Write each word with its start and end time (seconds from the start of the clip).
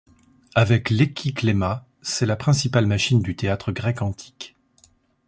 Avec 0.55 0.89
l'ekkyklêma, 0.89 1.85
c'est 2.01 2.25
la 2.25 2.35
principale 2.35 2.87
machine 2.87 3.21
du 3.21 3.35
théâtre 3.35 3.71
grec 3.71 4.01
antique. 4.01 4.55